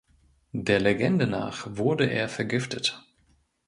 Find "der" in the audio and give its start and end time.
0.53-0.79